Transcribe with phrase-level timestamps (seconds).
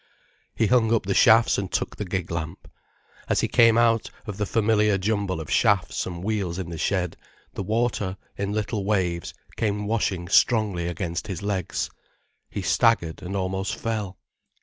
[0.55, 2.67] He hung up the shafts and took the gig lamp.
[3.29, 7.17] As he came out of the familiar jumble of shafts and wheels in the shed,
[7.53, 11.91] the water, in little waves, came washing strongly against his legs.
[12.49, 14.17] He staggered and almost fell.